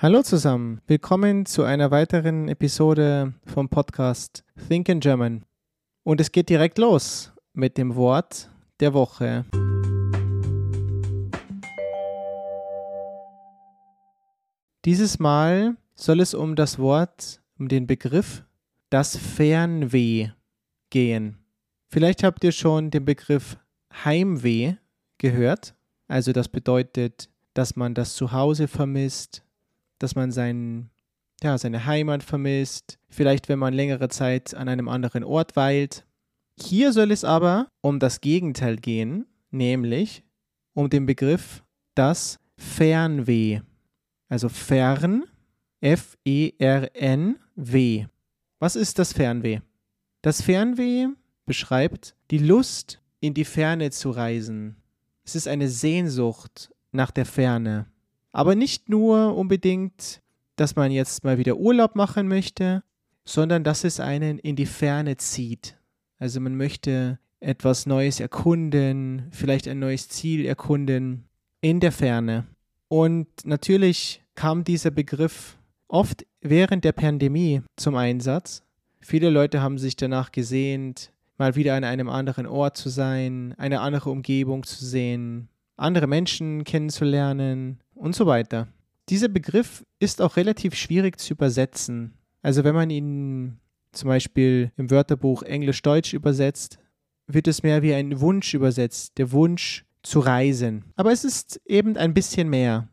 [0.00, 5.44] Hallo zusammen, willkommen zu einer weiteren Episode vom Podcast Think in German.
[6.04, 8.48] Und es geht direkt los mit dem Wort
[8.78, 9.44] der Woche.
[14.84, 18.44] Dieses Mal soll es um das Wort, um den Begriff
[18.90, 20.30] das Fernweh
[20.90, 21.38] gehen.
[21.88, 23.58] Vielleicht habt ihr schon den Begriff
[24.04, 24.76] Heimweh
[25.18, 25.74] gehört.
[26.06, 29.42] Also das bedeutet, dass man das Zuhause vermisst,
[29.98, 30.90] dass man sein,
[31.42, 36.04] ja, seine Heimat vermisst, vielleicht wenn man längere Zeit an einem anderen Ort weilt.
[36.60, 40.24] Hier soll es aber um das Gegenteil gehen, nämlich
[40.74, 43.60] um den Begriff das Fernweh.
[44.28, 45.24] Also fern,
[45.80, 46.46] F-E-R-N-W.
[48.58, 49.60] Was ist das Fernweh?
[50.22, 51.06] Das Fernweh
[51.46, 54.76] beschreibt die Lust, in die Ferne zu reisen.
[55.24, 57.86] Es ist eine Sehnsucht nach der Ferne.
[58.32, 60.20] Aber nicht nur unbedingt,
[60.56, 62.82] dass man jetzt mal wieder Urlaub machen möchte,
[63.24, 65.76] sondern dass es einen in die Ferne zieht.
[66.18, 71.24] Also man möchte etwas Neues erkunden, vielleicht ein neues Ziel erkunden
[71.60, 72.46] in der Ferne.
[72.88, 78.62] Und natürlich kam dieser Begriff oft während der Pandemie zum Einsatz.
[79.00, 83.80] Viele Leute haben sich danach gesehnt, mal wieder an einem anderen Ort zu sein, eine
[83.80, 88.68] andere Umgebung zu sehen, andere Menschen kennenzulernen und so weiter.
[89.08, 92.14] Dieser Begriff ist auch relativ schwierig zu übersetzen.
[92.42, 93.58] Also wenn man ihn
[93.92, 96.78] zum Beispiel im Wörterbuch Englisch-Deutsch übersetzt,
[97.26, 100.84] wird es mehr wie ein Wunsch übersetzt, der Wunsch zu reisen.
[100.96, 102.88] Aber es ist eben ein bisschen mehr.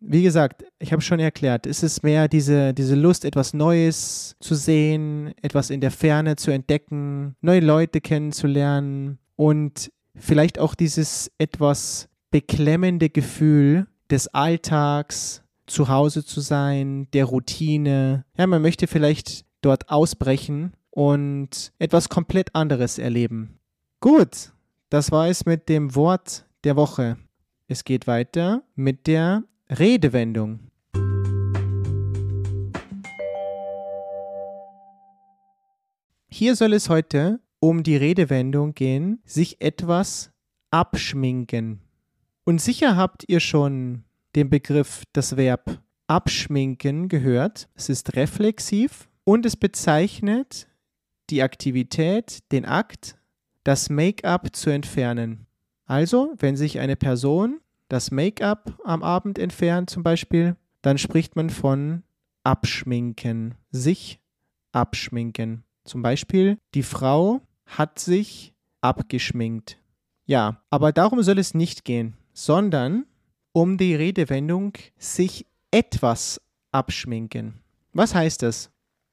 [0.00, 4.54] Wie gesagt, ich habe schon erklärt, es ist mehr diese, diese Lust, etwas Neues zu
[4.54, 12.08] sehen, etwas in der Ferne zu entdecken, neue Leute kennenzulernen und vielleicht auch dieses etwas
[12.30, 18.24] beklemmende Gefühl des Alltags, zu Hause zu sein, der Routine.
[18.36, 23.58] Ja, man möchte vielleicht dort ausbrechen und etwas komplett anderes erleben.
[24.00, 24.52] Gut,
[24.90, 27.16] das war es mit dem Wort der Woche.
[27.66, 30.60] Es geht weiter mit der Redewendung.
[36.28, 40.32] Hier soll es heute um die Redewendung gehen, sich etwas
[40.70, 41.83] abschminken.
[42.44, 44.04] Und sicher habt ihr schon
[44.36, 47.68] den Begriff, das Verb abschminken gehört.
[47.74, 50.68] Es ist reflexiv und es bezeichnet
[51.30, 53.16] die Aktivität, den Akt,
[53.64, 55.46] das Make-up zu entfernen.
[55.86, 61.48] Also, wenn sich eine Person das Make-up am Abend entfernt zum Beispiel, dann spricht man
[61.48, 62.02] von
[62.42, 64.20] abschminken, sich
[64.72, 65.64] abschminken.
[65.84, 69.78] Zum Beispiel, die Frau hat sich abgeschminkt.
[70.26, 73.06] Ja, aber darum soll es nicht gehen sondern
[73.52, 76.40] um die Redewendung sich etwas
[76.72, 77.60] abschminken.
[77.92, 78.70] Was heißt das?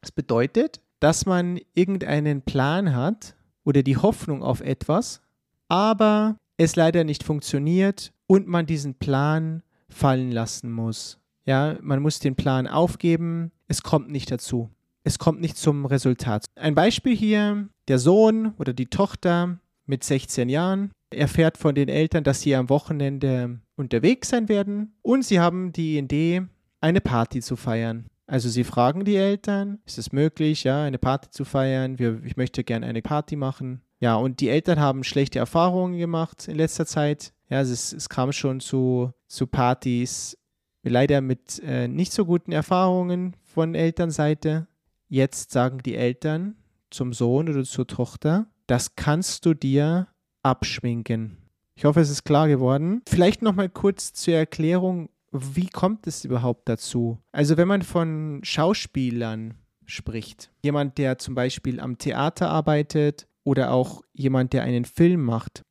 [0.00, 5.20] Das bedeutet, dass man irgendeinen Plan hat oder die Hoffnung auf etwas,
[5.68, 11.18] aber es leider nicht funktioniert und man diesen Plan fallen lassen muss.
[11.44, 14.70] Ja, man muss den Plan aufgeben, es kommt nicht dazu.
[15.04, 16.44] Es kommt nicht zum Resultat.
[16.54, 22.24] Ein Beispiel hier, der Sohn oder die Tochter mit 16 Jahren erfährt von den Eltern,
[22.24, 26.42] dass sie am Wochenende unterwegs sein werden und sie haben die Idee,
[26.80, 28.06] eine Party zu feiern.
[28.26, 31.98] Also sie fragen die Eltern, ist es möglich, ja, eine Party zu feiern?
[31.98, 33.82] Wir, ich möchte gerne eine Party machen.
[34.00, 37.32] Ja, und die Eltern haben schlechte Erfahrungen gemacht in letzter Zeit.
[37.48, 40.36] Ja, es, es kam schon zu, zu Partys,
[40.82, 44.66] leider mit äh, nicht so guten Erfahrungen von Elternseite.
[45.08, 46.56] Jetzt sagen die Eltern
[46.90, 50.08] zum Sohn oder zur Tochter, das kannst du dir
[50.42, 51.36] abschminken.
[51.74, 53.02] Ich hoffe, es ist klar geworden.
[53.08, 57.18] Vielleicht noch mal kurz zur Erklärung, wie kommt es überhaupt dazu?
[57.32, 59.54] Also wenn man von Schauspielern
[59.86, 65.62] spricht, jemand, der zum Beispiel am Theater arbeitet oder auch jemand, der einen Film macht,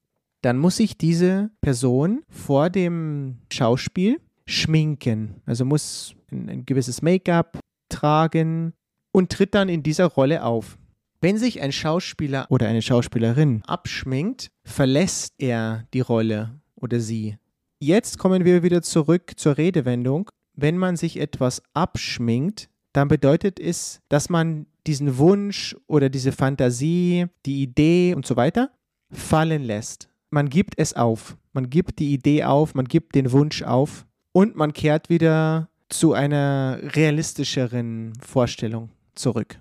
[0.42, 5.42] dann muss sich diese Person vor dem Schauspiel schminken.
[5.46, 7.60] Also muss ein, ein gewisses Make-up
[7.90, 8.74] tragen
[9.12, 10.78] und tritt dann in dieser Rolle auf.
[11.24, 17.38] Wenn sich ein Schauspieler oder eine Schauspielerin abschminkt, verlässt er die Rolle oder sie.
[17.78, 20.32] Jetzt kommen wir wieder zurück zur Redewendung.
[20.56, 27.28] Wenn man sich etwas abschminkt, dann bedeutet es, dass man diesen Wunsch oder diese Fantasie,
[27.46, 28.72] die Idee und so weiter
[29.12, 30.10] fallen lässt.
[30.32, 31.38] Man gibt es auf.
[31.54, 36.14] Man gibt die Idee auf, man gibt den Wunsch auf und man kehrt wieder zu
[36.14, 39.60] einer realistischeren Vorstellung zurück.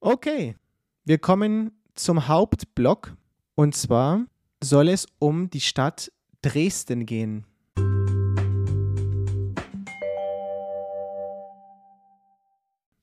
[0.00, 0.54] Okay,
[1.04, 3.16] wir kommen zum Hauptblock
[3.56, 4.26] und zwar
[4.62, 7.44] soll es um die Stadt Dresden gehen.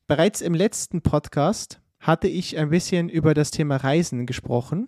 [0.07, 4.88] Bereits im letzten Podcast hatte ich ein bisschen über das Thema Reisen gesprochen.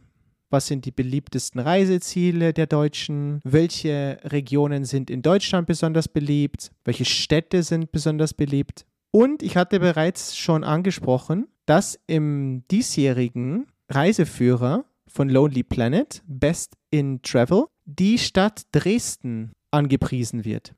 [0.49, 3.41] Was sind die beliebtesten Reiseziele der Deutschen?
[3.43, 6.71] Welche Regionen sind in Deutschland besonders beliebt?
[6.85, 8.85] Welche Städte sind besonders beliebt?
[9.11, 17.21] Und ich hatte bereits schon angesprochen, dass im diesjährigen Reiseführer von Lonely Planet, Best in
[17.21, 20.73] Travel, die Stadt Dresden angepriesen wird.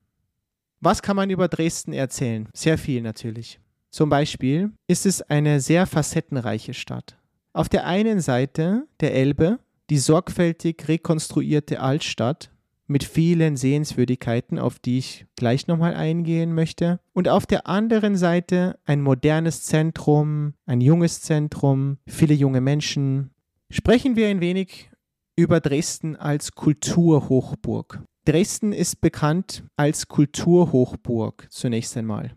[0.81, 2.49] Was kann man über Dresden erzählen?
[2.53, 3.59] Sehr viel natürlich.
[3.89, 7.17] Zum Beispiel ist es eine sehr facettenreiche Stadt.
[7.53, 9.59] Auf der einen Seite der Elbe
[9.89, 12.51] die sorgfältig rekonstruierte Altstadt
[12.89, 16.99] mit vielen Sehenswürdigkeiten, auf die ich gleich nochmal eingehen möchte.
[17.13, 23.29] Und auf der anderen Seite ein modernes Zentrum, ein junges Zentrum, viele junge Menschen.
[23.69, 24.89] Sprechen wir ein wenig
[25.35, 28.01] über Dresden als Kulturhochburg.
[28.25, 32.33] Dresden ist bekannt als Kulturhochburg zunächst einmal.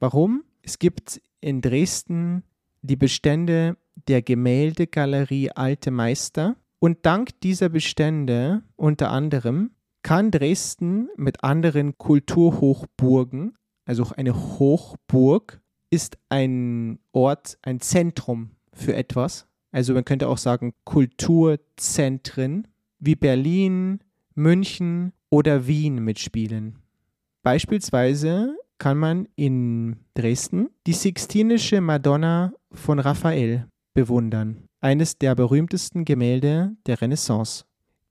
[0.00, 0.42] Warum?
[0.62, 2.42] Es gibt in Dresden
[2.80, 3.76] die Bestände
[4.08, 9.70] der Gemäldegalerie Alte Meister und dank dieser Bestände unter anderem
[10.02, 13.56] kann Dresden mit anderen Kulturhochburgen,
[13.86, 19.46] also auch eine Hochburg, ist ein Ort, ein Zentrum für etwas.
[19.72, 22.68] Also man könnte auch sagen Kulturzentren
[22.98, 24.00] wie Berlin,
[24.34, 26.78] München oder Wien mitspielen.
[27.42, 36.76] Beispielsweise kann man in Dresden die Sixtinische Madonna von Raphael bewundern, eines der berühmtesten Gemälde
[36.86, 37.64] der Renaissance.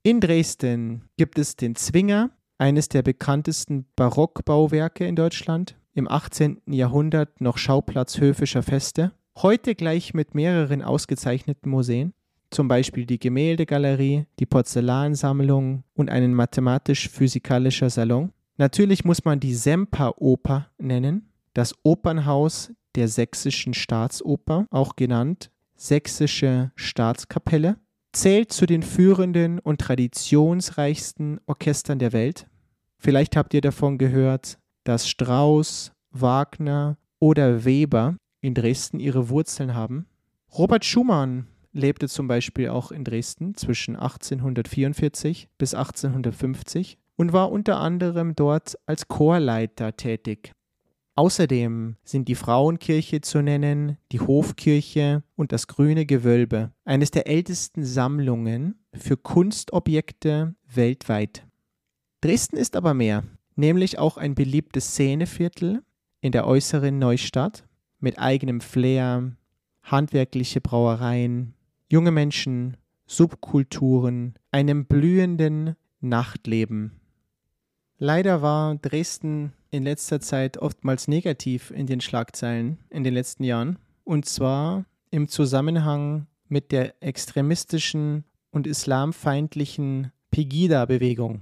[0.04, 6.62] In Dresden gibt es den Zwinger, eines der bekanntesten Barockbauwerke in Deutschland, im 18.
[6.68, 12.14] Jahrhundert noch Schauplatz höfischer Feste, heute gleich mit mehreren ausgezeichneten Museen
[12.56, 18.32] zum Beispiel die Gemäldegalerie, die Porzellansammlung und einen mathematisch-physikalischer Salon.
[18.58, 27.78] Natürlich muss man die Semperoper nennen, das Opernhaus der Sächsischen Staatsoper, auch genannt Sächsische Staatskapelle,
[28.14, 32.48] zählt zu den führenden und traditionsreichsten Orchestern der Welt.
[32.98, 40.08] Vielleicht habt ihr davon gehört, dass Strauss, Wagner oder Weber in Dresden ihre Wurzeln haben.
[40.54, 47.78] Robert Schumann lebte zum Beispiel auch in Dresden zwischen 1844 bis 1850 und war unter
[47.80, 50.54] anderem dort als Chorleiter tätig.
[51.18, 57.86] Außerdem sind die Frauenkirche zu nennen, die Hofkirche und das Grüne Gewölbe, eines der ältesten
[57.86, 61.48] Sammlungen für Kunstobjekte weltweit.
[62.20, 63.24] Dresden ist aber mehr,
[63.56, 65.84] nämlich auch ein beliebtes Szeneviertel
[66.20, 67.66] in der äußeren Neustadt
[68.00, 69.32] mit eigenem Flair,
[69.84, 71.54] handwerkliche Brauereien,
[71.90, 72.76] junge Menschen,
[73.06, 77.00] Subkulturen, einem blühenden Nachtleben.
[77.98, 83.78] Leider war Dresden in letzter Zeit oftmals negativ in den Schlagzeilen in den letzten Jahren,
[84.04, 91.42] und zwar im Zusammenhang mit der extremistischen und islamfeindlichen Pegida-Bewegung.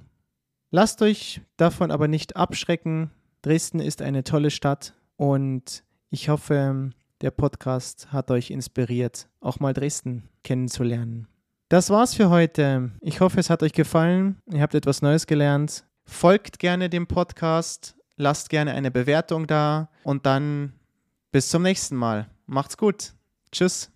[0.71, 3.11] Lasst euch davon aber nicht abschrecken.
[3.43, 6.91] Dresden ist eine tolle Stadt und ich hoffe,
[7.21, 11.27] der Podcast hat euch inspiriert, auch mal Dresden kennenzulernen.
[11.69, 12.91] Das war's für heute.
[13.01, 14.41] Ich hoffe, es hat euch gefallen.
[14.51, 15.85] Ihr habt etwas Neues gelernt.
[16.05, 20.73] Folgt gerne dem Podcast, lasst gerne eine Bewertung da und dann
[21.31, 22.29] bis zum nächsten Mal.
[22.45, 23.13] Macht's gut.
[23.51, 23.92] Tschüss.